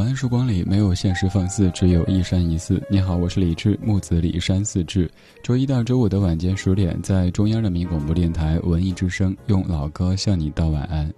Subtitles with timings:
[0.00, 2.82] 晚安，曙光里没有现实放肆，只有一山一寺。
[2.88, 5.10] 你好，我是李志，木子李山寺志。
[5.42, 11.12] 周一到周五的晚间十点，在中央人民广播电台文艺之声，用老歌向你道晚安。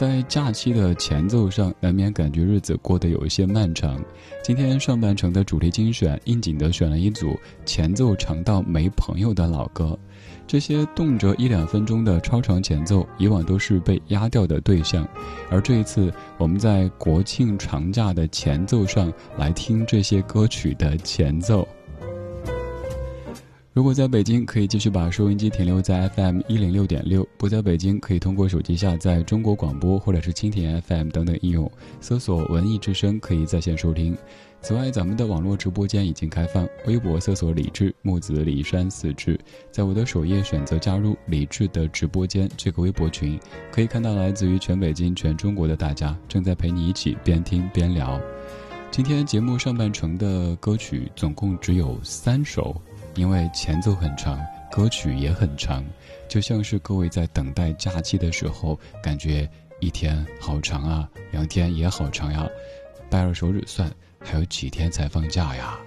[0.00, 4.02] 在假期的前奏上，难免感觉日子过得有一些漫长。
[4.42, 9.98] 今天上半程的主题精选，应景的选了一组前奏长到没朋友的老歌。
[10.46, 15.06] 这些动辄一两分钟的超长前奏，以往都是被压掉的对象，
[15.50, 21.68] 而这一次，我们在国庆长假的前奏上来听这些歌曲的前奏。
[23.72, 34.18] 如果在北京，可以继续把收音机停留在 FM 一零六点六；不在北京，可以通过手机下载中国广播或者是蜻蜓 FM 等等应用，搜索“文艺之声”可以在线收听。
[34.60, 39.38] 此外，咱们的网络直播间已经开放，微博搜索“李志木子李山四志”，
[39.70, 43.38] 在我的首页选择加入李志的直播间这个微博群，
[43.70, 48.20] 可以看到来自于全北京、全中国的大家正在陪你一起边听边聊。
[48.90, 52.74] 今天节目上半程的歌曲总共只有三首，
[53.14, 54.38] 因为前奏很长，
[54.70, 55.84] 歌曲也很长，
[56.28, 59.48] 就像是各位在等待假期的时候，感觉
[59.80, 62.46] 一天好长啊，两天也好长呀，
[63.08, 63.90] 掰着手指算。
[64.22, 65.78] 还有几天才放假呀？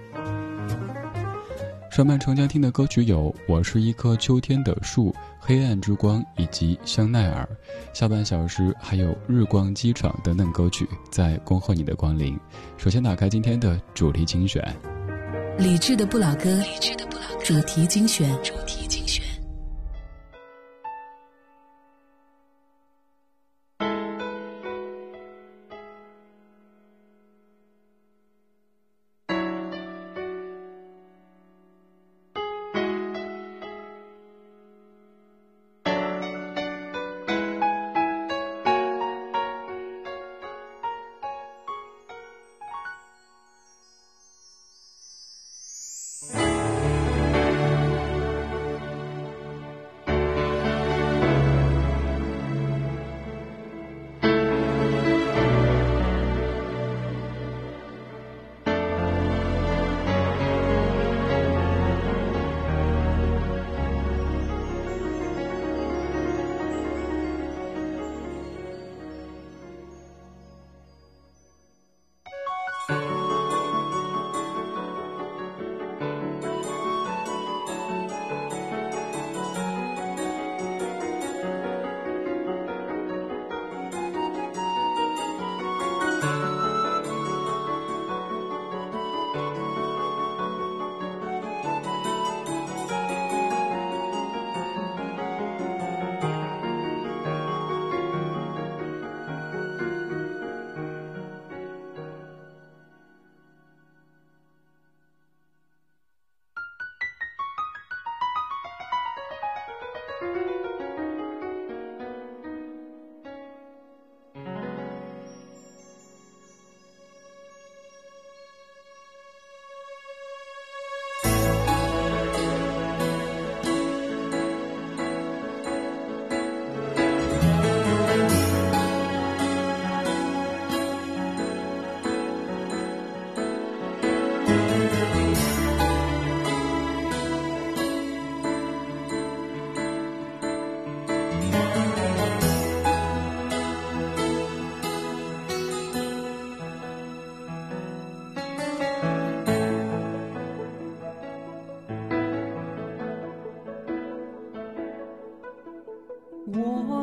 [1.88, 7.48] 上半程将听的歌曲有《我是一棵秋天的树》《黑暗之光》以及《香奈儿》，
[7.96, 12.36] 下半小时还有《日光机场》等等歌曲在恭候你的光临。
[12.76, 14.60] 首先打开今天的主题精选，
[15.56, 16.60] 理智的不老歌，
[17.44, 18.26] 主题精选。
[18.42, 19.23] 主题精选。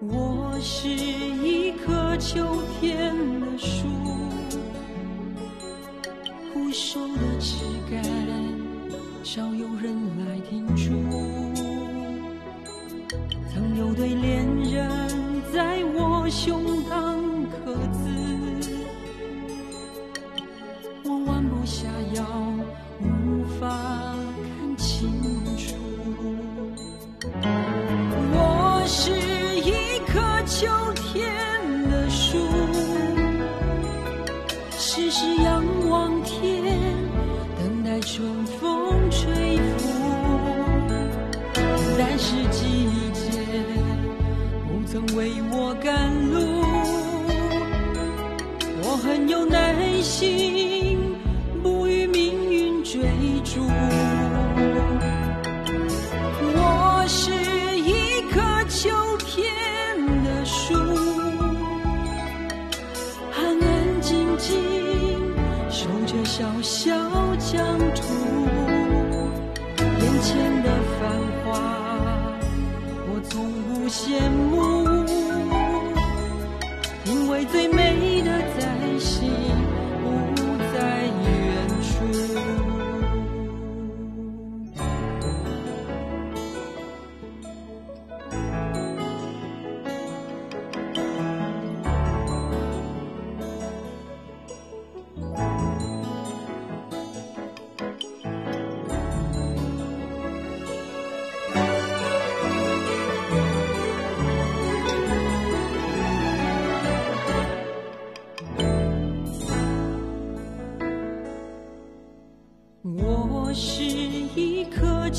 [0.00, 3.88] 我是一棵秋天的树
[6.52, 7.56] 枯瘦的枝
[7.90, 8.00] 干
[9.24, 10.92] 少有人来停住
[13.52, 17.07] 曾有对恋人在我胸膛
[74.08, 74.77] 羡慕，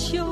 [0.08, 0.29] 棵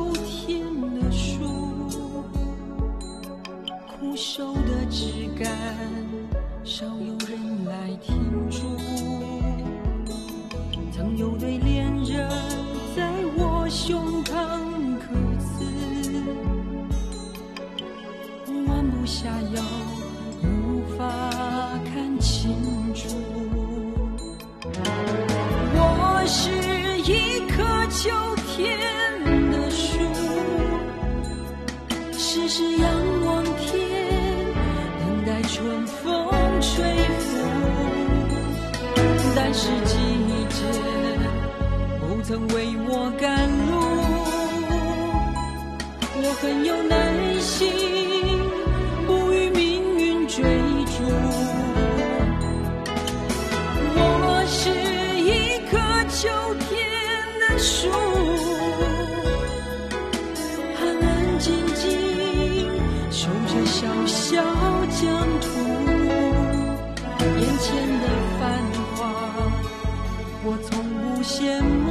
[70.49, 71.86] 我从不羡慕，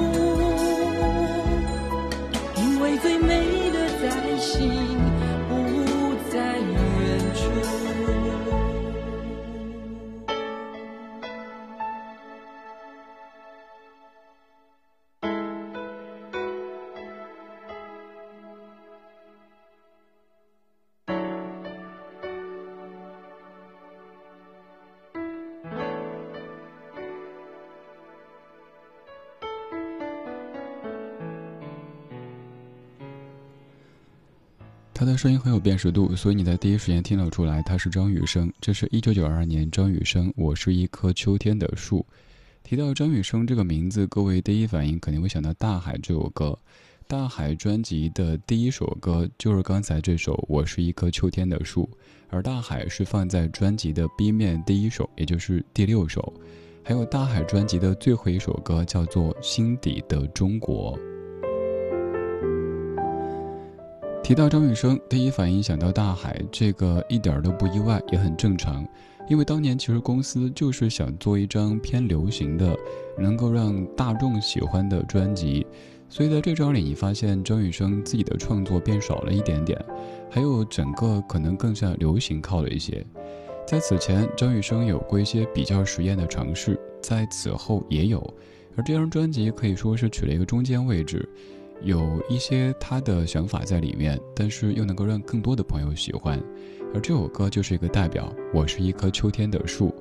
[35.07, 38.53] 他的声音很有辨识度，所以你在第一时间听得出来他是张雨生。
[38.61, 42.01] 这是一九九二年张雨生《我是一棵秋天的树》。
[42.65, 46.47] 提到张雨生这个名字，各位第一反应肯定会想到《大海》这首歌。
[47.07, 51.89] 《大海》专辑的第一首歌就是刚才这首《我是一棵秋天的树》，
[52.29, 56.35] 而《大海》是放在专辑的 B 面第一首，也就是第六首。
[56.83, 60.99] 还有《大海》专辑的最后一首歌叫做《心底的中国》。
[64.27, 68.85] 提到张雨生，第一反应想到大海，这个一点都不意外，也很正常。
[69.29, 72.77] 因为当年其实公司就是想做一张偏流行的，
[73.17, 75.65] 能够让大众喜欢的专辑，
[76.09, 79.81] 所以在这张里，你发现张雨生自己的创作变少了一点点，
[80.29, 83.07] 还有整个可能更向流行靠了一些。
[83.65, 88.19] 在此前，张雨生有过一些比较实验的尝试，在此后也有，
[88.75, 91.29] 而这张专辑可以说是取了一个中间位置。
[91.83, 96.43] 有一些他的想法在里面，但是又能够让更多的朋友喜欢，
[96.95, 98.33] 而这首歌就是一个代表。
[98.53, 99.95] 我是一棵秋天的树，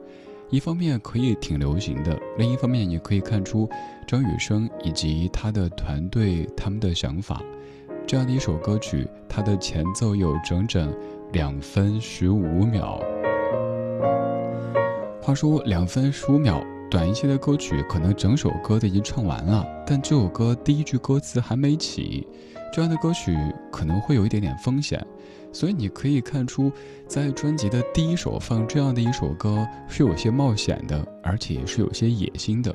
[0.50, 3.70] 一方面可以挺流行的，另一方面也可以看出
[4.08, 7.42] 张雨生以及他的团队他们的想法。
[8.08, 10.96] 这样的一首歌曲，它的前奏有整整
[11.34, 13.02] 两分十五秒。
[15.22, 22.28] 话说两分十五秒，短一些的歌曲，可能整首歌都已经唱完了，但这首歌第一句歌词还没起，
[22.72, 23.36] 这样的歌曲
[23.72, 25.06] 可能会有一点点风险。
[25.52, 26.72] 所以你可以看出，
[27.08, 32.74] 在专辑的第一首放这样的一首歌是有些冒险的，而且是有些野心的。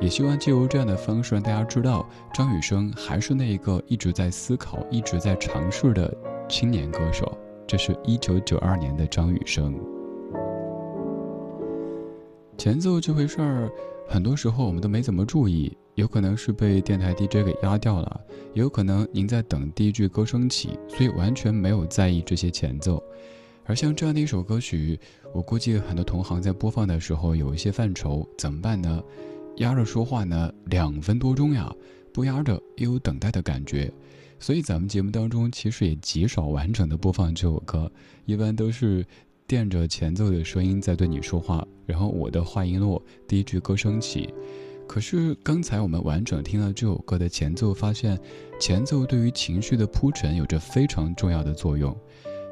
[0.00, 6.16] 也希望借由这样的方式让大家知道，张雨生还是那一个一直在思考、一直在尝试的
[6.48, 7.36] 青年歌手。
[7.66, 9.74] 这是一九九二年的张雨生。
[12.60, 13.72] 前奏这回事儿，
[14.06, 18.20] 很多时候我们都没怎么注意，有可能是被电台 DJ 给压掉了，
[18.52, 23.02] 也有可能您在等第一句歌声起，所以完全没有在意这些前奏。
[23.64, 25.00] 而像这样的一首歌曲，
[25.32, 29.02] 我估计很多同行在播放的时候有一些犯愁，怎么办呢？
[29.56, 31.74] 压着说话呢，两分多钟呀，
[32.12, 33.90] 不压着也有等待的感觉，
[34.38, 37.90] 所以咱们节目当中其实也极少完整的播放这首歌，
[38.26, 39.02] 一般都是。
[39.50, 44.32] 垫着前奏的声音在对你说话，然后我的话音落，第一句歌声起。
[44.86, 48.16] 可是刚才我们完整听了这首歌的前奏，发现
[48.60, 51.92] 前奏对于情绪的铺陈有着非常重要的作用，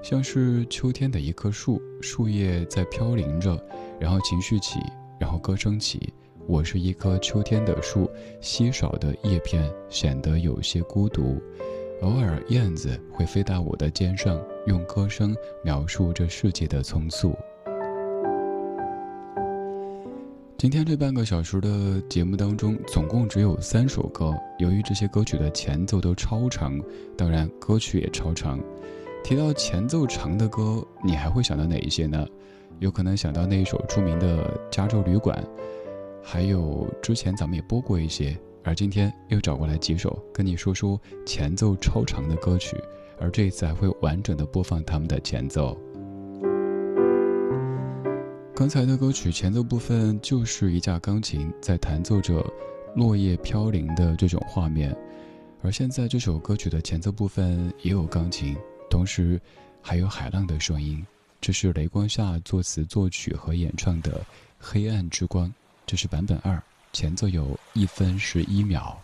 [0.02, 3.56] 像是秋天的一棵树，树叶在飘零着，
[4.00, 4.80] 然后情绪起，
[5.20, 6.12] 然后歌声起。
[6.48, 11.40] 我是一棵秋天的树，稀少的叶片显得有些孤独。
[12.02, 17.36] 偶尔，燕子会飞到我的肩上，用歌声描述这世界的匆促。
[20.56, 24.32] 今天这半个小时的节目当中，总共只有三首歌。
[24.58, 26.80] 由于这些歌曲的前奏都超长，
[27.16, 28.60] 当然歌曲也超长。
[29.24, 32.24] 提到前奏长的歌，你还会想到哪一些呢？
[32.78, 35.36] 有可能想到那一首著名的《加州旅馆》，
[36.22, 38.38] 还有之前咱们也播过一些。
[38.68, 42.76] 而今天又找过来几首跟你说说前奏超长的歌曲，
[43.18, 45.74] 而这一次还会完整的播放他们的前奏。
[48.54, 52.44] 刚才的歌曲前奏部分就是一架钢琴在弹奏着
[52.94, 54.94] 落叶飘零的这种画面，
[55.62, 58.54] 而现在这首歌曲的前奏部分也有钢琴，
[58.90, 59.40] 同时
[59.80, 61.02] 还有海浪的声音。
[61.40, 64.10] 这是雷光下作词作曲和演唱的
[64.58, 65.48] 《黑暗之光》，
[65.86, 66.62] 这是版本二。
[66.92, 68.96] 前奏有一分十一秒。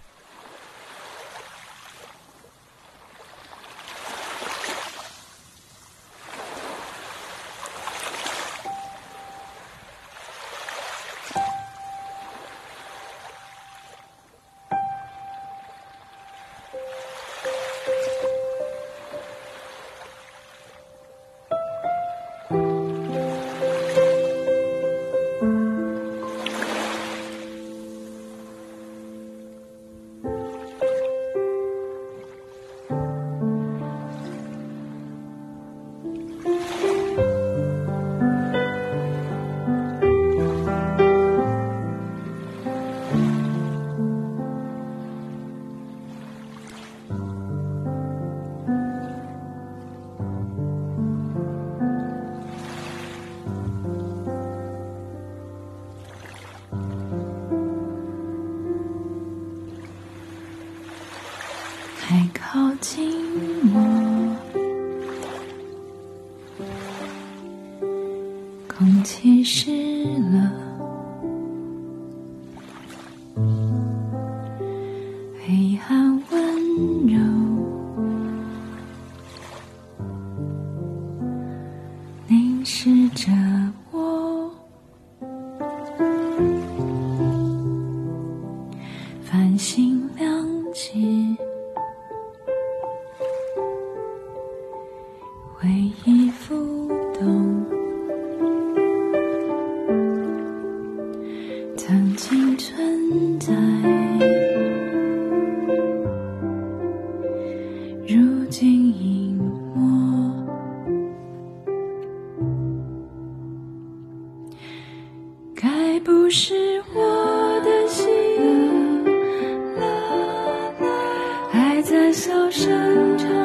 [122.14, 123.43] 小声唱。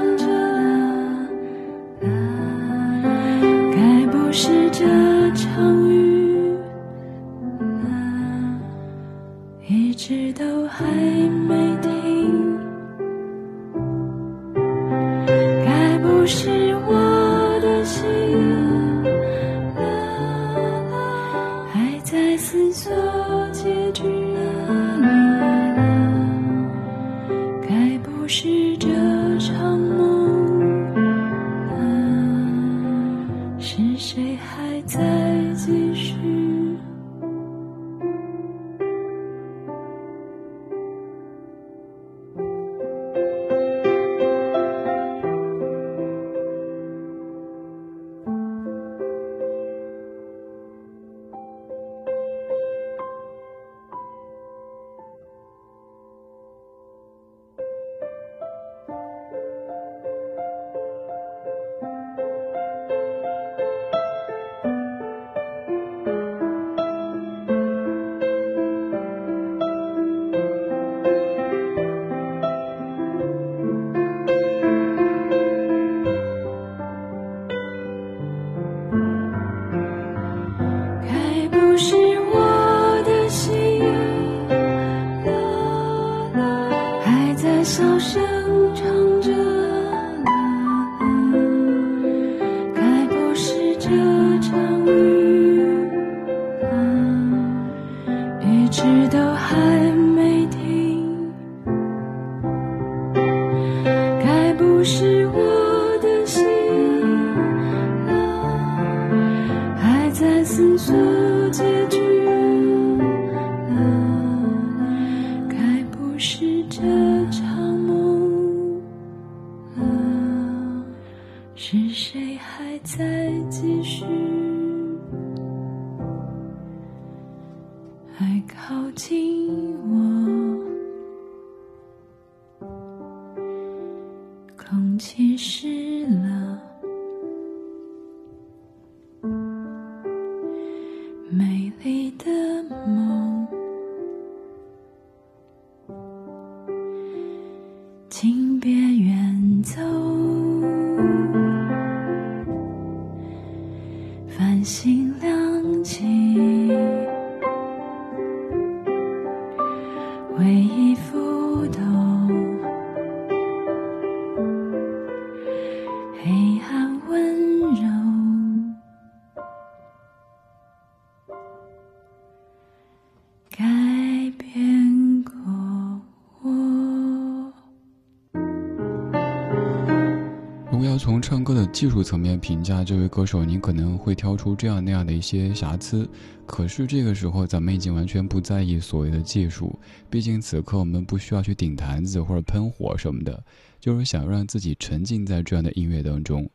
[182.00, 186.10] 术层面评价这位歌手，你可能会挑出这样那样的一些瑕疵。
[186.46, 189.78] 可是这个时候，咱们已经完全不在意所谓的技术，
[190.10, 193.44] 毕竟此刻我们不需要去顶坛子或者喷火什么的，
[193.82, 196.50] 就是想让自己沉浸在这样的音乐当中。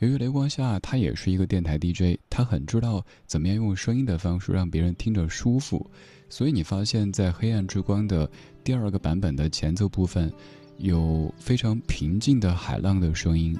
[0.00, 5.88] 由于雷光夏他也是一个电台 DJ，他很知道怎么样用声音的方式让别人听着舒服，
[6.28, 8.28] 所以你发现，在《黑暗之光》的
[8.64, 10.32] 第二个版本的前奏部分。
[10.82, 13.54] 有非常平静的海浪的声音，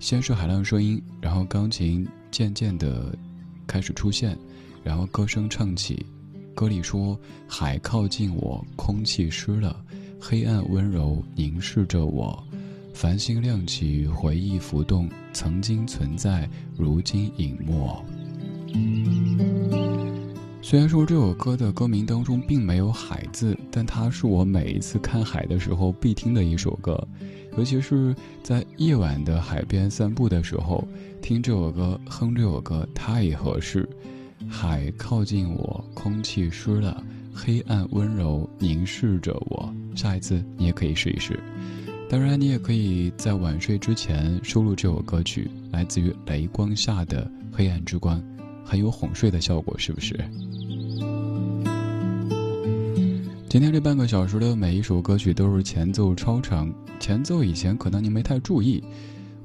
[0.00, 3.14] 先是海浪声音，然后钢琴渐渐的
[3.66, 4.36] 开始出现，
[4.82, 6.06] 然后歌声唱起。
[6.54, 9.84] 歌里说：“海靠近我，空气湿了，
[10.18, 12.42] 黑暗温柔凝视着我，
[12.94, 18.02] 繁星亮起，回忆浮动，曾经存在，如今隐没。”
[20.62, 27.06] 虽然说这首歌的歌名当中并没有“海”字，但它是我每一次看海的时候必听的一首歌，
[27.56, 30.86] 尤其是在夜晚的海边散步的时候，
[31.20, 33.88] 听这首歌，哼这首歌太合适。
[34.48, 39.72] 海靠近我，空气湿了，黑暗温柔凝视着我。
[39.94, 41.38] 下一次你也可以试一试，
[42.08, 48.22] 当然你也可以在晚睡之前收录这首歌曲，来自于雷光下的黑暗之光，
[48.64, 50.18] 很有哄睡的效果，是不是？
[53.50, 58.80] 今天这半个小时的每一首歌曲都是前奏超长，前奏以前可能您没太注意，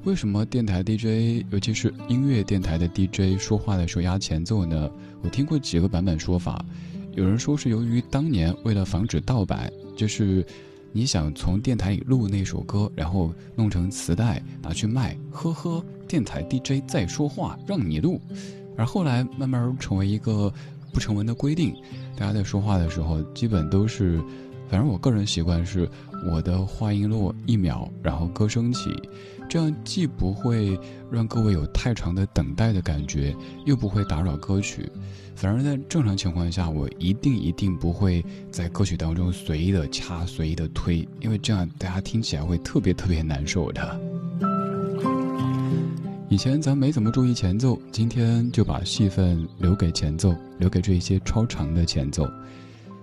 [0.04, 4.88] 为什么电台 DJ，尤其是音乐电台的 DJ 说话的时候压前奏呢？
[5.22, 6.64] 我听过几个版本说法，
[7.16, 10.46] 有人说是由于当年为了防止盗版，就是
[10.92, 18.20] 你想从电台里录那首歌，然后弄成磁带拿去卖，呵呵，电台 DJ 在说话让你录，
[18.76, 20.54] 而后来慢慢成为一个。
[20.96, 21.76] 不成文的规定，
[22.16, 24.18] 大家在说话的时候，基本都是，
[24.66, 25.86] 反正我个人习惯是，
[26.32, 28.96] 我的话音落一秒，然后歌声起，
[29.46, 30.80] 这样既不会
[31.10, 34.90] 让各位有太长的等待的感觉，又不会打扰歌曲。
[35.34, 44.15] 反而在正常情况下，我一定一定不会在歌曲当中随意的掐、随意的推，因为这样大家听起来会特别特别难受的。
[46.28, 52.28] 以前咱没怎么注意前奏，今天就把戏份留给前奏，留给这一些超长的前奏。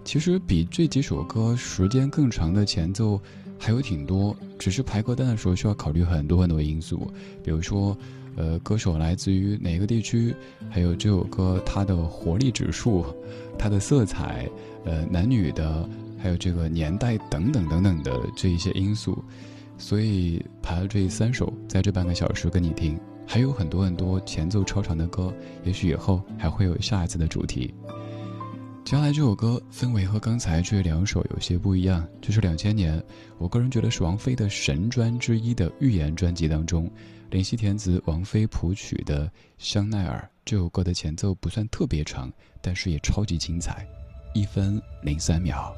[0.03, 3.17] 其实比这几首歌时间更长的前奏
[3.57, 7.09] 还有挺多，只是排歌单的时候需要考虑很多很多因素，
[7.41, 7.97] 比如说，
[8.35, 10.35] 呃，歌手来自于哪个地区，
[10.69, 13.05] 还有这首歌它的活力指数、
[13.57, 14.49] 它的色彩，
[14.83, 19.23] 呃，男女的，还有这个年代等等等等的这一些因素，
[19.77, 22.99] 所以排了这三首，在这半个小时跟你听。
[23.25, 25.33] 还有很多很多前奏超长的歌，
[25.63, 27.73] 也许以后还会有下一次的主题。
[28.85, 33.01] 接下来这首歌氛围和刚才这两首有些不一样，就是两千年，
[33.37, 36.91] 我个人觉得是王菲的神专之一的《预言》专辑当中，
[37.29, 39.25] 林夕填词、王菲谱曲的
[39.57, 42.31] 《香奈儿》这首歌的前奏不算特别长，
[42.61, 43.87] 但是也超级精彩，
[44.35, 45.73] 一分零三秒。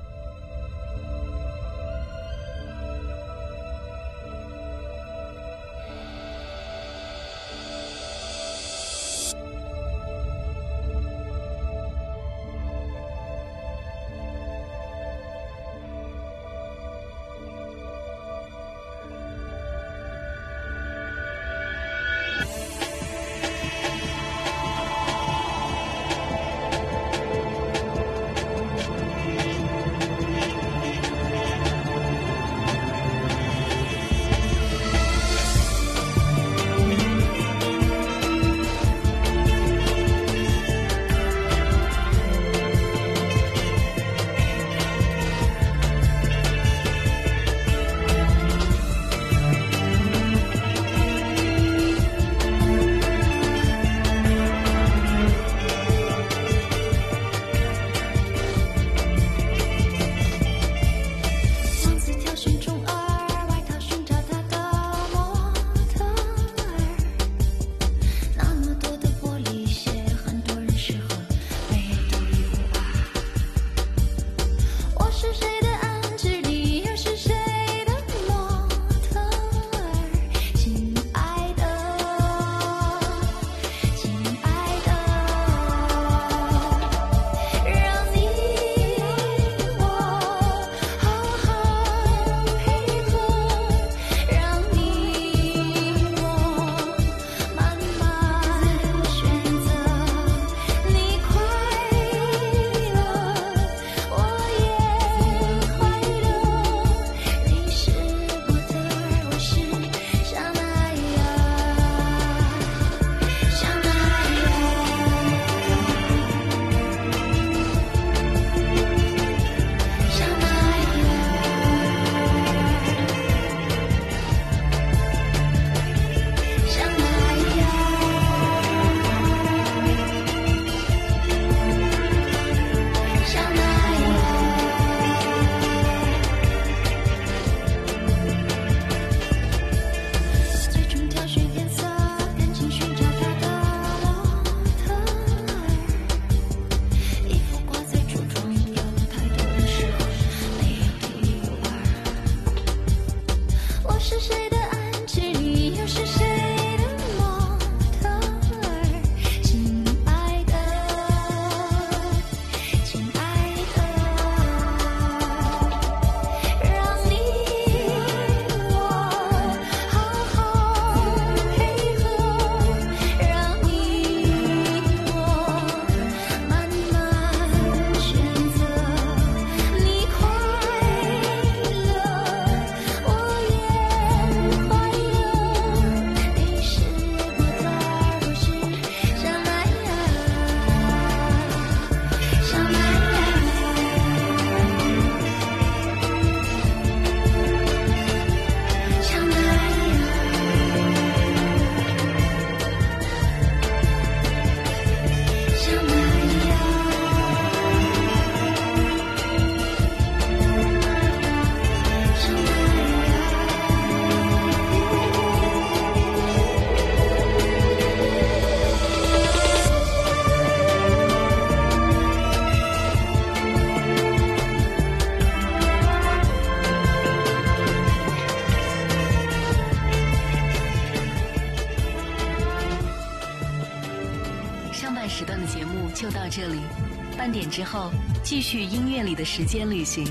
[238.25, 240.03] 继续音乐里的时间旅行。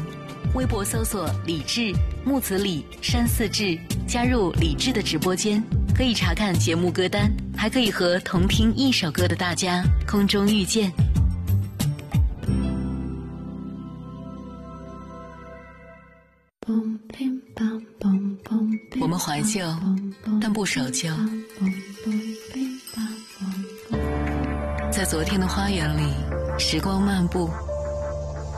[0.54, 1.92] 微博搜索“李志
[2.24, 5.60] 木子李山寺志”，加入李志的直播间，
[5.96, 10.92] 可以查看节目歌单，还可以和同听一首歌的大家空中遇见。
[19.00, 19.60] 我们怀旧，
[20.40, 21.10] 但不守旧。
[24.92, 26.12] 在昨天的花园里。
[26.56, 27.50] 时光漫步，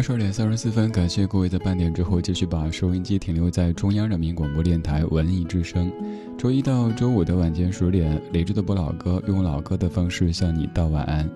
[0.00, 5.92] 二十二点三十四分，感谢各位在半点之后继续把收音机停留在中央人民广播电台文艺之声。
[6.38, 11.28] 周一到周五的晚间十点，理智的播老歌，用老歌的方式向你道晚安。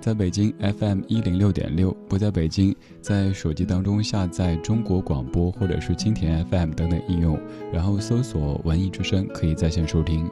[0.00, 7.36] 在北京 FM 一零六点六，不在北京，在手机当中下载中国广播或者是蜻蜓 FM 等等应用，
[7.72, 10.30] 然后搜索文艺之声，可以在线收听。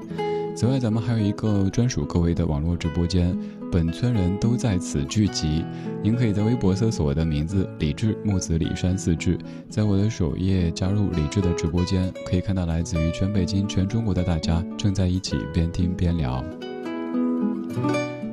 [0.60, 3.34] 此外，咱们还有一个专属各位的网络直播间，
[3.72, 5.64] 本村人都在此聚集。
[6.02, 9.38] 您可以在微博搜索我的名字“李志木子李山四志”，
[9.70, 16.44] 在我的首页加入李志的直播间，可以看到来自于全北京、全中国的大家正在一起边听边聊。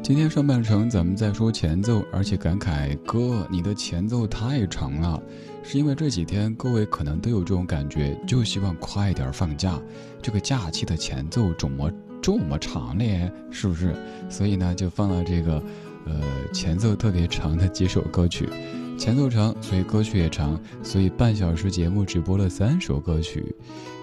[0.03, 5.17] 今天上半程咱们在说前奏，而且感慨哥，你的前奏太长了，
[5.63, 9.79] 是因为这几天各位可能都有这种感觉，就希望快点放假，
[10.21, 11.89] 这个假期的前奏怎么？
[12.21, 13.95] 这么长嘞，是不是？
[14.29, 15.63] 所以呢，就放了这个，
[16.05, 16.21] 呃，
[16.53, 18.49] 前奏特别长的几首歌曲。
[18.97, 23.55] 前奏长，所以歌曲也长，所以半小时节目只播了三首歌曲。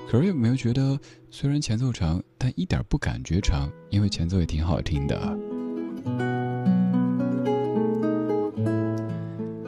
[0.09, 0.98] 可是有没有觉得，
[1.31, 3.68] 虽然前奏长，但一点不感觉长？
[3.90, 5.38] 因为前奏也挺好听的。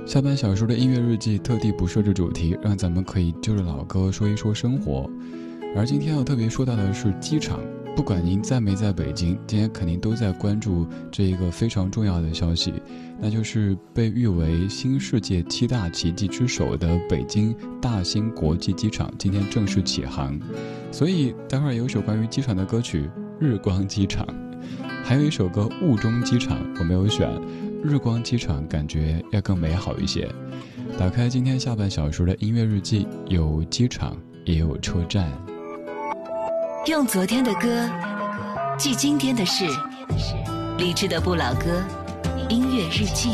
[0.06, 5.10] 下半小时的音乐日记特地不设置主题，让咱们可以就着老歌说一说生活。
[5.74, 7.58] 而今天要特别说到的是机场。
[7.96, 12.72] 不管您在没在北京，今天肯定都在关注这一个非常重要的消息，
[13.18, 20.38] 那就是被誉为新世界七大奇迹之首的北京大兴国际机场今天正式起航。
[20.92, 23.08] 所以待会儿有首关于机场的歌曲
[23.40, 24.26] 《日光机场》，
[25.02, 27.28] 还有一首歌《雾中机场》，我没有选。
[27.82, 30.28] 日光机场感觉要更美好一些。
[30.98, 35.32] 打开今天下半小时的音乐日记，有机场，也有车站。
[36.86, 37.90] 用昨天的歌
[38.78, 39.66] 记今天的事，
[40.78, 41.82] 理智的不老歌，
[42.48, 43.30] 音乐日记。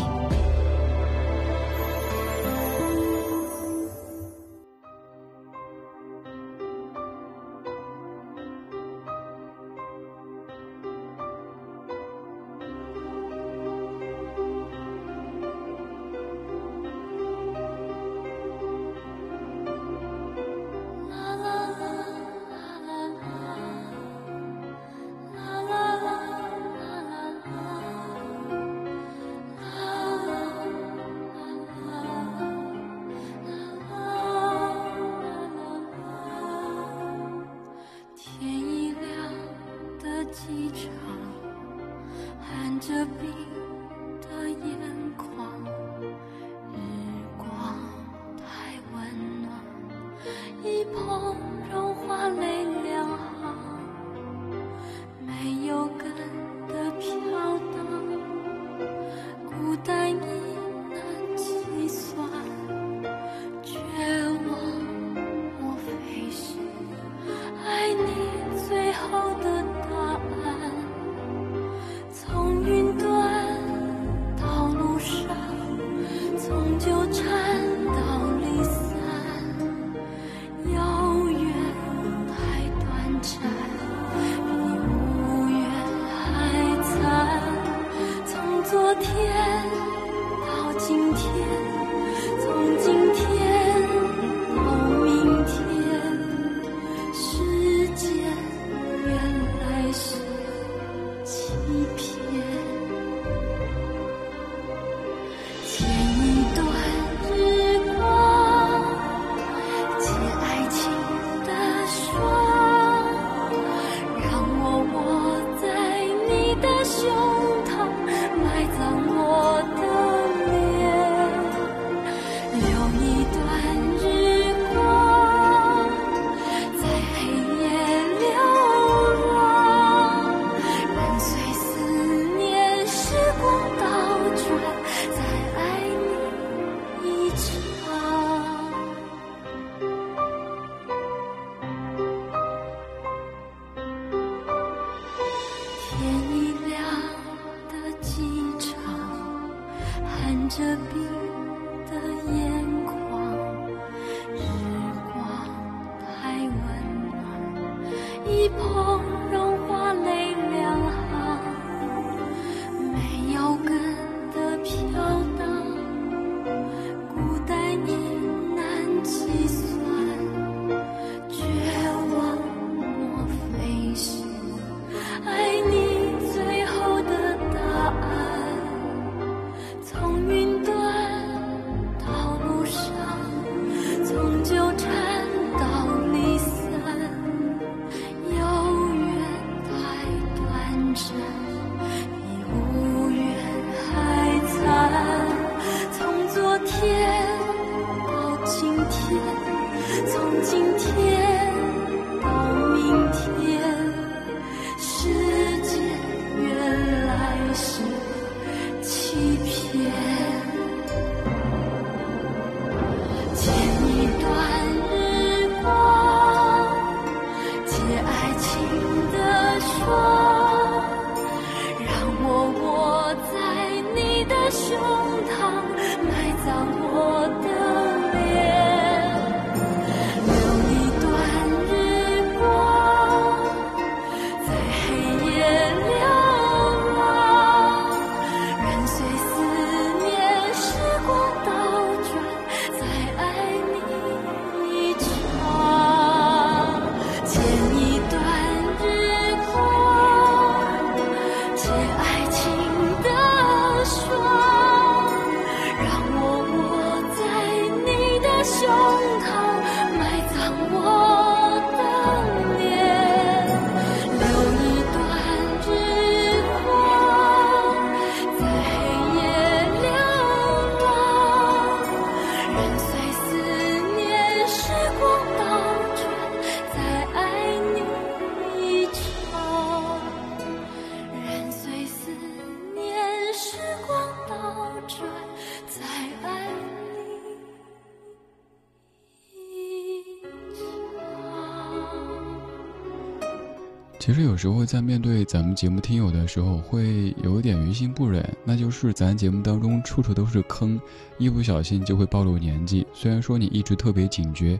[294.05, 300.81] 其实有时候在面对咱们节目听友的时候，会有点于心不忍，那就是咱节目当中处处都是坑，
[301.19, 302.85] 一不小心就会暴露年纪。
[302.93, 304.59] 虽然说你一直特别警觉，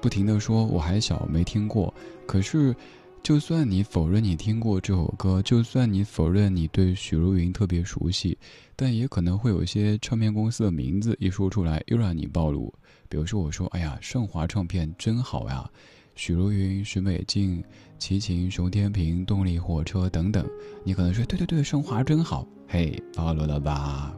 [0.00, 1.92] 不停的说我还小没听过，
[2.26, 2.74] 可是，
[3.22, 8.38] 就算你否认你听过这首歌，就算你否认你对许茹芸特别熟悉，
[8.74, 12.72] 但也可能会有一些唱片公司的名字一说出来又让你暴露。
[13.06, 15.70] 比如说我说，哎呀，盛华唱片真好呀。
[16.14, 17.62] 许茹芸、许美静、
[17.98, 20.46] 齐秦、熊天平、动力火车等等，
[20.84, 24.16] 你可能说对对对，升华真好，嘿，暴露了吧？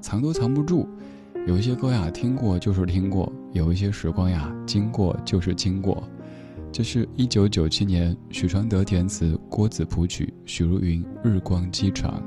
[0.00, 0.88] 藏都藏不住，
[1.46, 6.02] 有一些歌呀，听过就是听过；有一些时光呀，经过就是经过。
[6.70, 12.20] 这是一九九七年许传德填词，郭子谱曲，许茹芸《日光机场》。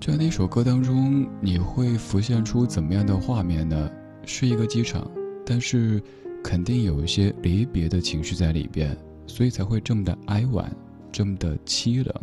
[0.00, 3.90] 这样的一首歌当中，你会浮现出怎么样的画面呢？
[4.24, 5.08] 是一个机场，
[5.44, 6.02] 但是
[6.42, 10.70] 肯定有一些离别的情绪在里边，所以才会这么的哀婉，
[11.10, 12.14] 这么的凄冷。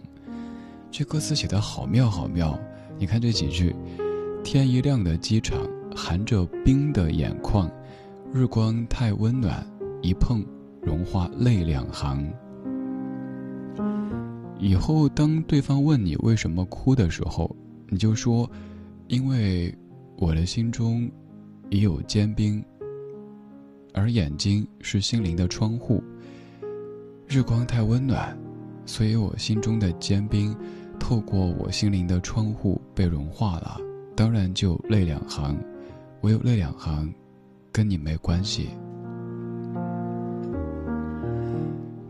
[0.92, 2.60] 这歌词写的好妙好妙，
[2.98, 3.76] 你看这几句：
[4.44, 5.60] 天一亮的机场，
[5.96, 7.70] 含着冰的眼眶，
[8.34, 9.66] 日光太温暖，
[10.02, 10.46] 一碰
[10.82, 12.32] 融化泪两行。
[14.60, 17.56] 以后当对方问你为什么哭的时候，
[17.88, 18.50] 你就说：
[19.08, 19.74] 因为
[20.18, 21.10] 我的心中。
[21.72, 22.66] 已有坚冰，
[23.93, 26.04] 而眼睛是心灵的窗户。
[27.28, 28.38] 日光太温暖，
[28.86, 30.56] 所以我心中的坚冰，
[30.99, 33.80] 透过我心灵的窗户被融化了。
[34.15, 35.56] 当然就泪两行，
[36.21, 37.13] 我有泪两行，
[37.71, 38.69] 跟你没关系。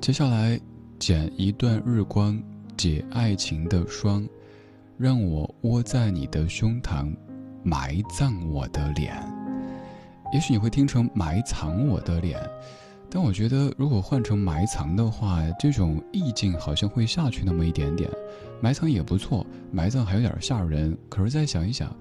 [0.02, 0.60] 接下来，
[0.98, 2.42] 剪一段日光，
[2.78, 4.28] 解爱情的霜，
[4.98, 7.14] 让我窝在你的胸膛，
[7.62, 9.39] 埋葬我的脸。
[10.32, 12.40] 也许你会听成埋藏我的脸，
[13.10, 18.10] 但我觉得如果换成埋藏的话，这种意境好像会下去那么一点点。
[18.62, 20.96] 埋藏也不错，埋葬还有点吓人。
[21.10, 21.96] 可是再想一想，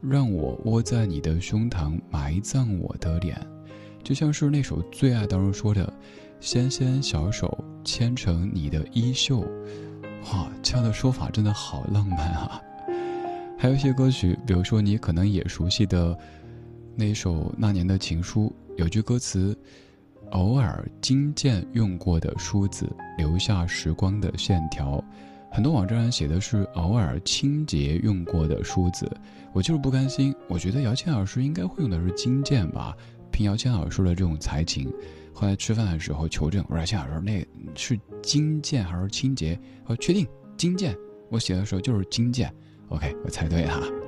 [0.00, 3.36] 让我窝在你的胸膛，埋葬我的脸，
[4.04, 5.92] 就像是那首《最爱》当中说的
[6.38, 9.40] ：“纤纤小手牵成你的衣袖。”
[10.30, 12.60] 哇，这样的说法真的好浪漫啊！
[13.58, 16.16] 还有一些歌曲，比如说你可能也熟悉的。
[16.94, 19.56] 那一首那年的情书有句歌词
[20.32, 22.86] ：“偶尔金剑用过的梳子，
[23.16, 25.02] 留下时光的线条。”
[25.50, 29.10] 很多网站上写的是“偶尔清洁用过的梳子”，
[29.52, 30.34] 我就是不甘心。
[30.48, 32.96] 我觉得姚谦老师应该会用的是金剑吧？
[33.30, 34.90] 凭姚谦老师的这种才情，
[35.32, 40.26] 后来吃饭的时候求证，我说：“谦老师，那是金剑还是清洁？”我确定
[40.56, 40.96] 金剑，
[41.30, 42.50] 我写的时候就是金剑。
[42.88, 44.01] OK，我猜对了。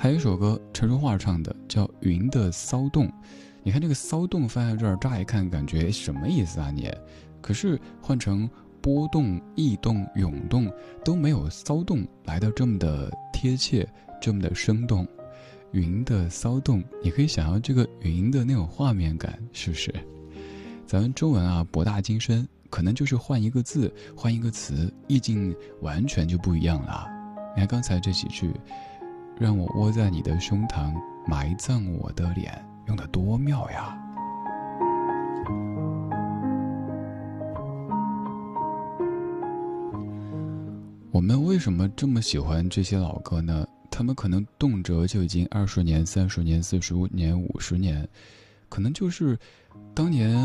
[0.00, 3.06] 还有一首歌，陈淑桦唱的，叫《云的骚动》。
[3.64, 6.70] 你看这个“骚动”放在这儿，乍一看感觉什么意思啊？
[6.70, 6.88] 你，
[7.40, 8.48] 可是换成
[8.80, 10.72] 波动、异动、涌动，
[11.04, 13.84] 都没有“骚动”来的这么的贴切，
[14.20, 15.04] 这么的生动。
[15.72, 19.92] 云的骚动，你可以想象这个云的那种画面感，是不是？
[20.86, 27.04] 咱们中文啊，博大精深，可能就是换一个字，换一个词，意境完全就不一样了。
[27.56, 28.48] 你看刚才这几句。
[29.38, 30.92] 让我窝在你的胸膛，
[31.24, 32.52] 埋葬我的脸，
[32.88, 33.96] 用的多妙呀！
[41.12, 43.64] 我们为什么这么喜欢这些老歌呢？
[43.92, 48.08] 他们可能动辄就已经二十年、三十年、四十年、五十年，
[48.68, 49.38] 可能就是
[49.94, 50.36] 当年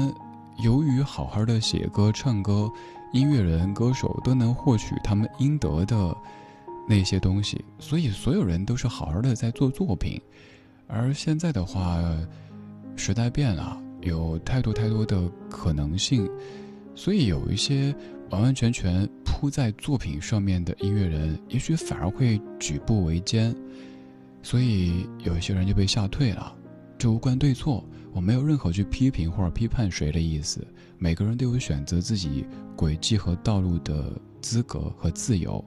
[0.63, 2.71] 由于好好的写歌、唱歌，
[3.11, 6.15] 音乐人、歌手都能获取他们应得的。
[6.87, 10.19] 那些东西，所以所有人都是好好的在做作品，
[10.87, 12.01] 而现在的话，
[12.95, 16.29] 时代变了，有太多太多的可能性，
[16.93, 17.95] 所以有一些
[18.29, 23.55] 完完全全扑在作品上面的音乐人，也许反而会举步维艰，
[24.41, 26.53] 所以有一些人就被吓退了。
[26.97, 30.65] 这无关对错，我没有任何去批评或者批判谁的意思，
[30.97, 34.11] 每个人都有选择自己轨迹和道路的
[34.41, 35.63] 资格和自由。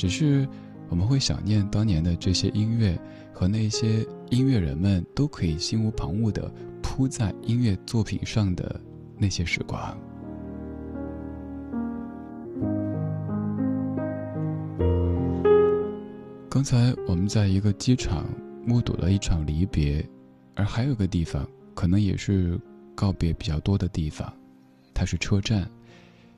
[0.00, 0.48] 只是
[0.88, 2.98] 我们会想念当年的这些音乐
[3.34, 8.80] 和那些音乐人们都可以心无旁骛地扑在音乐作品上的
[9.18, 9.94] 那些时光。
[16.48, 18.24] 刚才我们在一个机场
[18.64, 20.02] 目睹了一场离别，
[20.54, 22.58] 而还有一个地方可能也是
[22.94, 24.32] 告别比较多的地方，
[24.94, 25.70] 它是车站，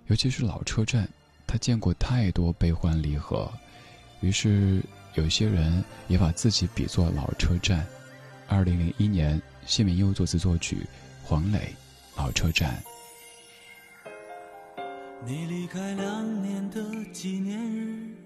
[0.08, 1.08] 尤其是老车站。
[1.52, 3.46] 他见过太多悲欢离合，
[4.20, 4.82] 于是
[5.16, 7.86] 有些人也把自己比作老车站。
[8.48, 10.78] 二零零一年，谢明佑作词作曲，
[11.22, 11.68] 黄磊，
[12.16, 12.82] 老车站。
[15.26, 16.80] 你离开两年的
[17.12, 18.16] 纪念日，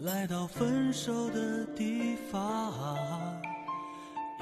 [0.00, 2.74] 来到分手的地方，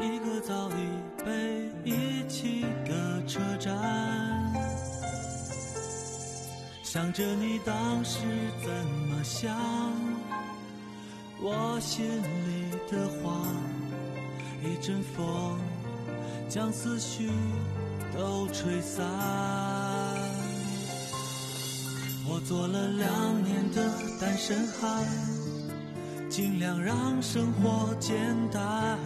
[0.01, 4.94] 一个早已被遗弃的车站。
[6.95, 8.21] 想着你当时
[8.63, 8.71] 怎
[9.09, 9.53] 么想，
[11.41, 13.35] 我心里的话，
[14.63, 15.59] 一阵风
[16.49, 17.29] 将思绪
[18.17, 19.05] 都吹散。
[22.29, 23.83] 我做了两年的
[24.21, 25.05] 单身汉，
[26.31, 28.17] 尽量让生活简
[28.53, 28.97] 单。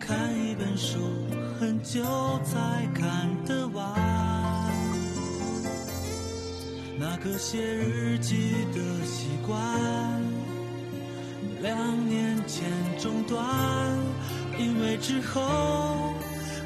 [0.00, 0.98] 看一本书，
[1.60, 2.02] 很久
[2.42, 4.31] 才看得完。
[6.98, 9.58] 那个写日记的习惯，
[11.60, 13.38] 两年前中断，
[14.58, 15.40] 因为之后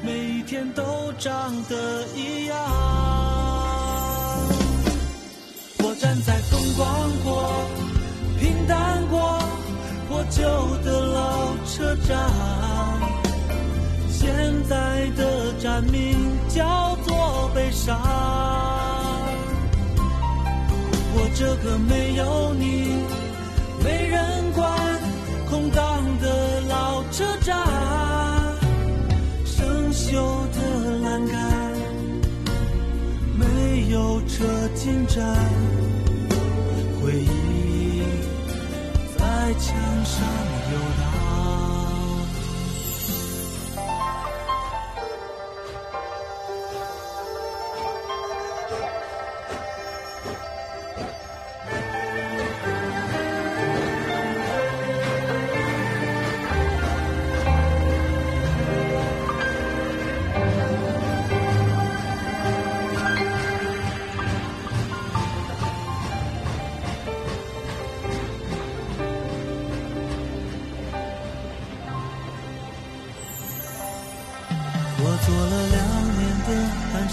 [0.03, 2.57] 每一天都长得一样。
[5.79, 7.65] 我站在风光过、
[8.39, 9.39] 平淡过、
[10.07, 10.43] 破旧
[10.83, 12.29] 的老车站，
[14.09, 17.97] 现在的站名叫做悲伤。
[21.39, 22.97] 这个没有你、
[23.83, 24.67] 没人管、
[25.47, 27.55] 空荡的老车站，
[29.45, 30.15] 生锈
[30.51, 31.73] 的栏杆，
[33.37, 35.23] 没有车进站。
[36.99, 38.01] 回忆
[39.15, 40.25] 在墙上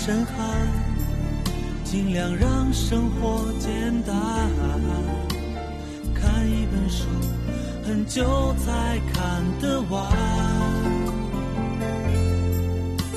[0.05, 0.37] 身汉，
[1.83, 3.71] 尽量让生活简
[4.03, 4.15] 单。
[6.13, 7.07] 看一本书，
[7.87, 10.13] 很久才看得完。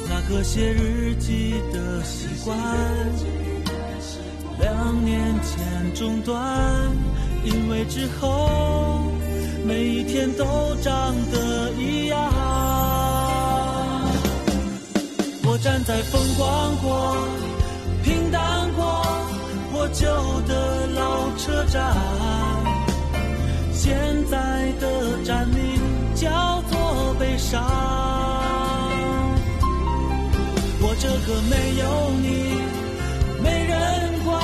[0.08, 2.58] 那个写日记的习惯，
[4.62, 6.42] 两年前中断，
[7.44, 9.12] 因为之后
[9.66, 12.87] 每一天都长得一样。
[15.58, 17.28] 站在风光过、
[18.04, 19.04] 平淡过、
[19.72, 20.06] 破旧
[20.48, 21.96] 的老车站，
[23.74, 23.98] 现
[24.30, 25.82] 在的站名
[26.14, 27.64] 叫做悲伤。
[30.80, 31.84] 我这个没有
[32.22, 32.28] 你、
[33.42, 33.74] 没人
[34.24, 34.40] 管、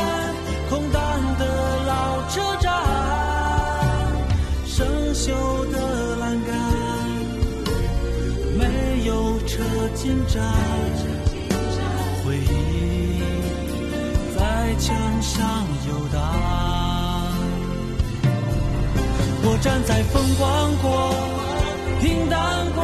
[0.70, 1.02] 空荡
[1.38, 1.46] 的
[1.86, 2.74] 老车站，
[4.66, 5.32] 生锈
[5.72, 6.52] 的栏杆，
[8.58, 10.42] 没有车进站。
[15.34, 16.22] 上游荡，
[19.44, 20.86] 我站在风光过、
[22.00, 22.40] 平淡
[22.76, 22.78] 过、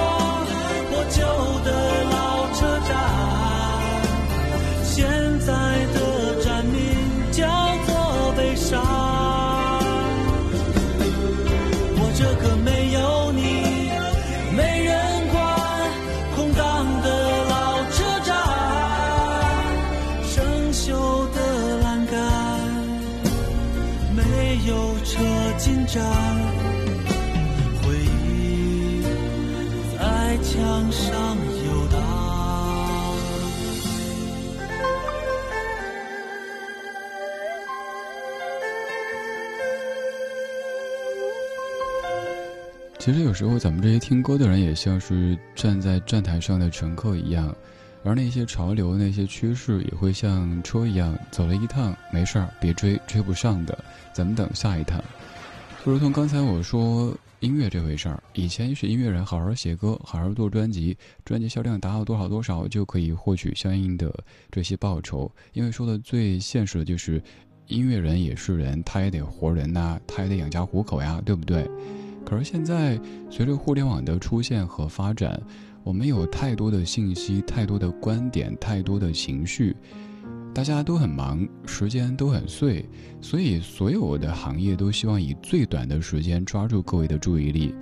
[0.89, 1.21] 破旧
[1.63, 1.69] 的
[42.99, 47.55] 其实有时候，咱们这些听歌的人也像是站在站台上的乘客一样，
[48.03, 53.79] 而那些潮流、那些趋势也会像车一样走了一趟，没事儿，别追，追不上的，
[54.11, 55.01] 咱们等下一趟。
[55.85, 64.13] 就如同刚才我说音乐这回事儿，以前是音乐人好好写歌，好好做专辑，专辑销量达到多少多少就可以获取相应的
[64.51, 65.31] 这些报酬。
[65.53, 67.23] 因为说的最现实的就是，
[67.67, 71.65] 音乐人也是人，他也得活人呐，他也得养家糊口呀，对不对？
[72.25, 72.99] 可是现在
[73.29, 75.41] 随着互联网的出现和发展，
[75.83, 79.75] 我们有太多的信息，太多的观点，太多的情绪。
[80.53, 82.83] 大家都很忙，时间都很碎，
[83.21, 87.73] 所以所有的行业都希望以最短的时间抓住各位的注意力。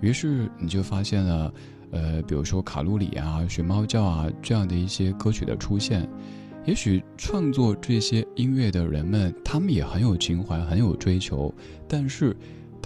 [0.00, 1.54] 于是你就发现了，
[1.92, 6.06] 呃，比如说卡路里啊、学猫叫啊这样的一些歌曲的出现。
[6.66, 11.54] 也许创作这些音乐的人们，他们也很有情怀，很有追求，
[11.88, 12.36] 但是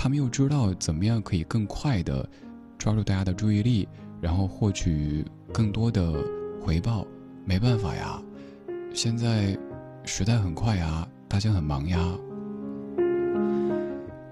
[0.02, 2.26] 他们又知道怎么样可以更快的
[2.78, 3.86] 抓住大家的注意力，
[4.18, 5.22] 然后获取
[5.52, 6.14] 更多的
[6.58, 7.06] 回报。
[7.44, 8.18] 没办法呀，
[8.94, 9.54] 现在
[10.06, 11.98] 时代很快呀，大家很忙呀。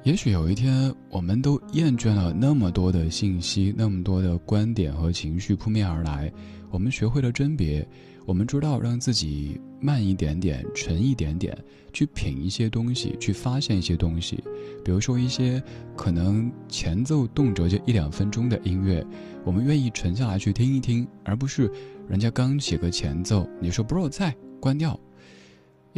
[0.04, 6.32] 也许有一天，我们都厌倦了那么多的信息，那么多的观点和情绪扑面而来，
[6.70, 7.86] 我们学会了甄别。
[8.28, 11.56] 我们知道让自己慢一点点、沉一点点，
[11.94, 14.44] 去品一些东西，去发现一些东西。
[14.84, 15.62] 比如说一些
[15.96, 19.02] 可能前奏动辄就一两分钟的音乐，
[19.46, 21.72] 我们愿意沉下来去听一听，而不是
[22.06, 25.00] 人家刚起个前奏，你说 “bro 在”，关掉。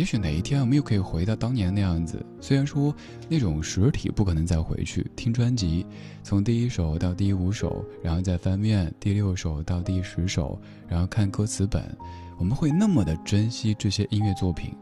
[0.01, 2.95] 也许哪一天我们又可以回到当年那样子，虽然说
[3.29, 5.85] 那种实体不可能再回去听专辑，
[6.23, 11.85] 从第一首到第五首，然后再翻面第六首到第十首，然后看歌词本，
[12.39, 14.75] 我们会那么的珍惜这些音乐作品。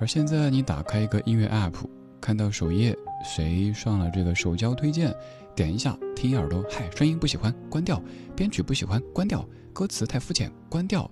[0.00, 1.74] 而现在你打开一个音乐 app，
[2.18, 5.14] 看到首页谁上了这个首交推荐，
[5.54, 8.02] 点一下听一耳朵，嗨，声音不喜欢关掉，
[8.34, 11.10] 编曲不喜欢关掉，歌词太肤浅关掉，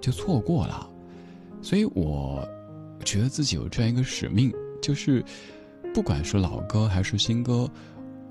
[0.00, 0.90] 就错过了。
[1.62, 2.44] 所以我。
[3.04, 5.24] 觉得自己有这样一个使命，就是，
[5.92, 7.70] 不管是老歌还是新歌，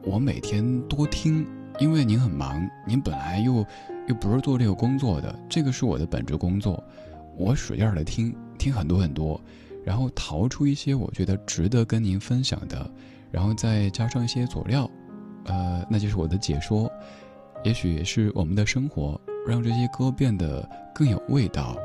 [0.03, 1.45] 我每天多听。
[1.80, 3.65] 因为您很忙，您本来又
[4.07, 6.84] 又不是做这个工作的，这个是我的本职工作。
[7.38, 9.39] 我使劲儿的听，听很多很多，
[9.86, 12.91] 然后淘出一些我觉得值得跟您分享的，
[13.32, 14.89] 然后再加上一些佐料，
[15.45, 16.91] 呃，那就是我的解说。
[17.63, 21.78] 也许是我们的生活，让这些歌变得更有味道。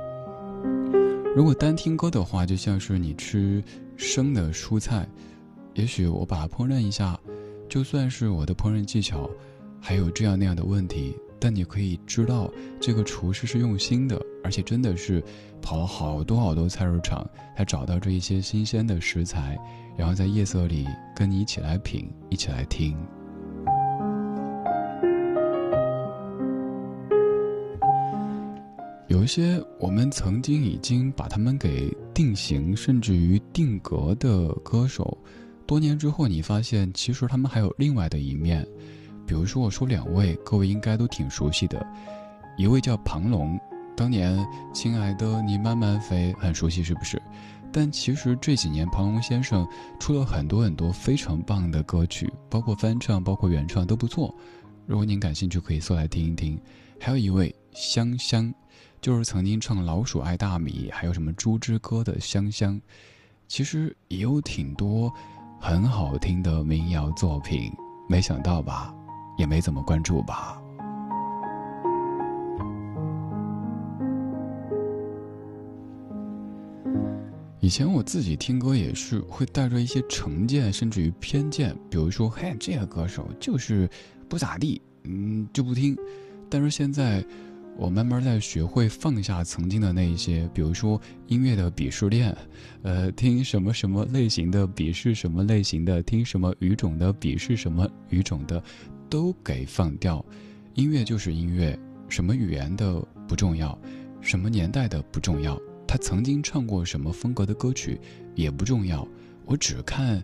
[1.34, 3.60] 如果单听歌的话，就像是你吃
[3.96, 5.04] 生的蔬菜，
[5.74, 7.18] 也许我把它烹饪一下，
[7.68, 9.28] 就算是我的烹饪技巧
[9.80, 12.48] 还有这样那样的问题，但你可以知道
[12.80, 15.20] 这个厨师是用心的，而且真的是
[15.60, 19.58] 跑了好多好多菜市场才找到这一些新鲜的食材，
[19.96, 22.96] 然后在夜色里跟你一起来品，一起来听。
[29.08, 35.16] 有一些我们曾经已经把他们给定型，甚至于定格的歌手，
[35.66, 38.66] 多年之后你发现，其实他们还有另外的一面。
[39.26, 41.86] 比如说，我说两位，各位应该都挺熟悉的，
[42.56, 43.60] 一位叫庞龙，
[43.94, 44.38] 当年
[44.72, 47.20] 《亲爱的你慢慢飞》很熟悉，是不是？
[47.70, 49.66] 但其实这几年，庞龙先生
[50.00, 54.34] 出了很多很多非常棒的歌曲，包括翻唱，包括原创都不错。
[54.86, 56.58] 如果您感兴趣，可以搜来听一听。
[56.98, 58.52] 还有一位香香。
[59.04, 62.80] 就是曾经唱《老鼠爱大米》，还有什么《猪之歌》的香香，
[63.46, 65.12] 其实也有挺多
[65.60, 67.70] 很好听的民谣作品，
[68.08, 68.94] 没想到吧，
[69.36, 70.58] 也没怎么关注吧。
[77.60, 83.86] 以前我自己听歌也是会带着一些成见，甚至于偏见，比如说，嘿，这个歌手就是
[84.30, 85.94] 不咋地，嗯，就不听。
[86.48, 87.22] 但是现在。
[87.76, 92.34] 我慢慢在学会放下曾经的那一些，比如说音乐的鄙视链，
[92.82, 98.62] 呃，听什么什么类型的鄙视什么类型的，听什么语种的鄙视什么语种的，
[99.10, 100.24] 都给放掉。
[100.74, 103.76] 音乐就是音乐，什么语言的不重要，
[104.20, 108.00] 什么年代的不重要，他曾经唱过什么风格的歌曲
[108.34, 109.06] 也不重要。
[109.46, 110.22] 我只看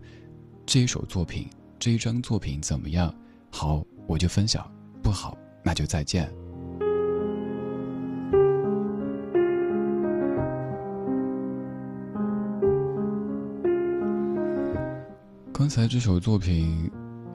[0.65, 1.49] 这一首作品，
[1.79, 3.15] 这一张作品怎么样，
[3.51, 4.65] 好我就分享，
[5.03, 6.40] 不好那就再见。
[15.71, 16.91] 才这首作品，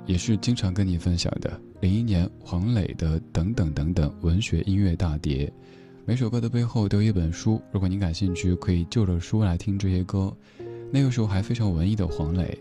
[0.05, 1.57] 也是经常跟你分享的。
[1.79, 5.51] 零一年黄磊的《等等等等》文学音乐大碟，
[6.03, 7.61] 每首歌的背后都有一本书。
[7.71, 10.36] 如果您感兴趣，可以就着书来听这些歌。
[10.91, 12.59] 那个时候还非常文艺的黄磊，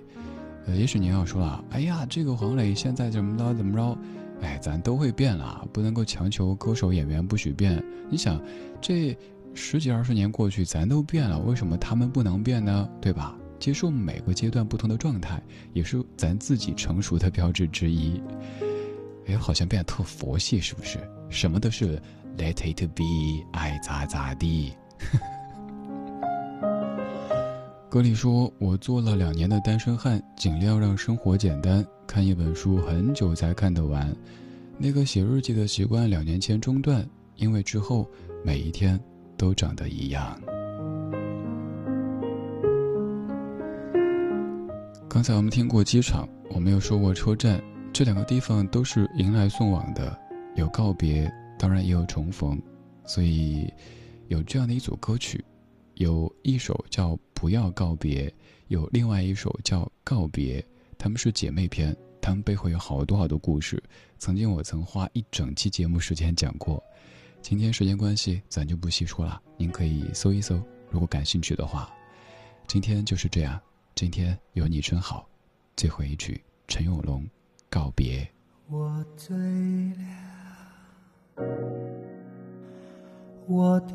[0.66, 3.98] 呃，也许您要说了，哎呀，这个黄磊现在怎么着怎么着？
[4.42, 7.84] 哎，咱都会变了，不能够强求歌手演员不许变。
[8.08, 8.40] 你想，
[8.80, 9.16] 这
[9.54, 12.88] 十几二十年过去，咱都变了，为什么他们不能变呢？
[13.00, 13.36] 对吧？
[13.64, 15.42] 接受每个阶段不同的状态，
[15.72, 18.20] 也是咱自己成熟的标志之一。
[19.26, 20.98] 哎，好像变得特佛系，是不是？
[21.30, 21.98] 什么都是
[22.36, 24.74] Let it be，爱咋咋地。
[27.88, 31.82] 歌里说：“我做了两年的单身汉，尽量让生活简单。
[32.06, 34.14] 看一本书很久才看得完。
[34.76, 38.06] 那个写日记的习惯两年前中断，因为之后
[38.44, 39.00] 每一天
[39.38, 40.38] 都长得一样。”
[45.14, 47.62] 刚才我们听过机场，我们又说过车站，
[47.92, 50.20] 这两个地方都是迎来送往的。
[50.56, 52.60] 有告别，当然也有重逢，
[53.06, 53.72] 所以
[54.26, 55.44] 有这样的一组歌曲，
[55.94, 58.28] 有一首叫《不要告别》，
[58.66, 60.60] 有另外一首叫《告别》，
[60.98, 63.80] 他们是姐妹篇，他们背后有好多好多故事。
[64.18, 66.82] 曾经我曾花一整期节目时间讲过，
[67.40, 70.60] 今天时间关系，咱就不细说了，您可以搜一搜，
[70.90, 71.88] 如果感兴趣的话。
[72.66, 73.60] 今天就是这样，
[73.94, 75.28] 今天有你真好。
[75.76, 77.24] 最后一句，陈永龙，
[77.70, 78.28] 告别。
[78.68, 79.36] 我醉
[81.36, 81.44] 了，
[83.46, 83.94] 我的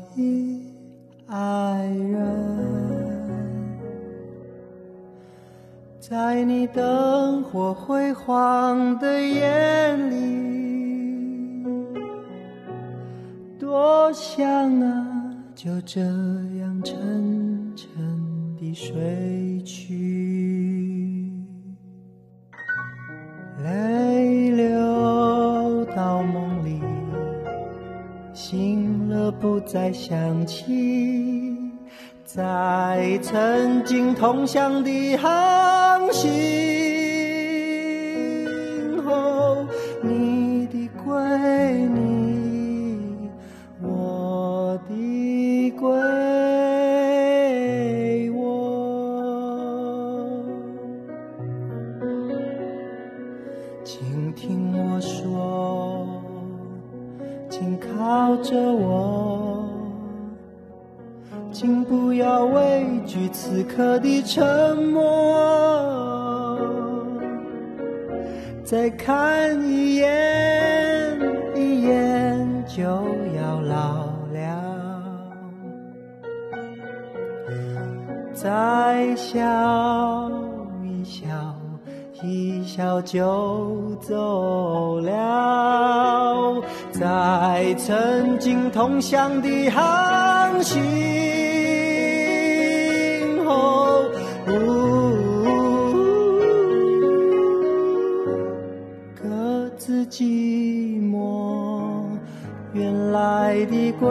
[1.26, 2.18] 爱人，
[6.00, 11.94] 在你灯火辉煌的眼里，
[13.58, 21.30] 多想啊，就这样沉沉地睡去。
[23.62, 26.80] 泪流到梦里，
[28.32, 31.56] 醒了不再想起，
[32.24, 36.30] 在曾经同乡的航行
[63.76, 65.00] 刻的沉默。
[68.64, 71.18] 再看一眼，
[71.56, 74.38] 一眼就要老了。
[78.32, 80.30] 再笑
[80.84, 81.26] 一笑，
[82.22, 86.62] 一笑就走了。
[86.92, 90.80] 在曾经同乡的航行
[103.66, 104.10] 的归，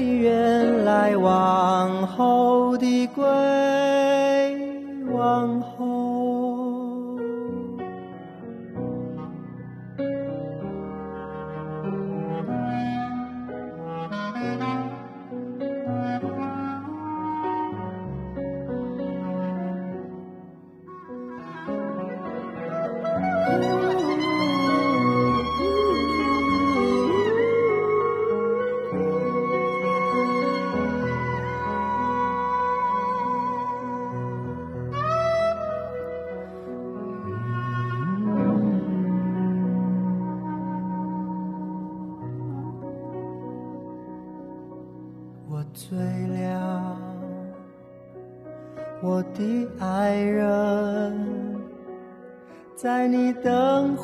[0.00, 2.29] 原来往后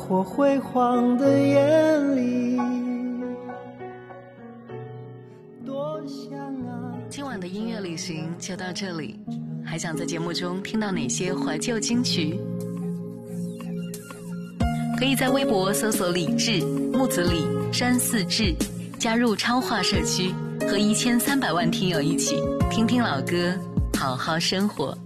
[0.07, 2.57] 火辉煌的眼里，
[5.65, 6.95] 多想啊！
[7.09, 9.19] 今晚的音乐旅行就到这里，
[9.65, 12.39] 还想在节目中听到哪些怀旧金曲？
[14.97, 18.55] 可以在微博搜索“李志木子李山寺志”，
[18.97, 20.33] 加入超话社区。
[20.69, 22.35] 和一千三百万听友一起
[22.69, 23.53] 听听老歌，
[23.97, 24.97] 好好生活。